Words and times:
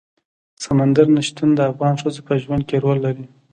سمندر 0.63 1.07
نه 1.15 1.21
شتون 1.27 1.49
د 1.55 1.59
افغان 1.71 1.93
ښځو 2.01 2.21
په 2.27 2.33
ژوند 2.43 2.61
کې 2.69 2.81
رول 2.83 2.97
لري. 3.05 3.25